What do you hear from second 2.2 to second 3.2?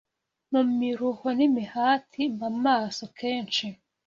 mba maso